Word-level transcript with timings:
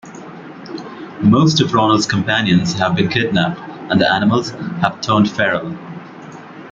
Most 1.21 1.61
of 1.61 1.73
Ronald's 1.75 2.07
companions 2.07 2.73
have 2.79 2.95
been 2.95 3.07
kidnapped, 3.07 3.59
and 3.91 4.01
the 4.01 4.11
animals 4.11 4.49
have 4.81 4.99
turned 4.99 5.29
feral. 5.29 5.77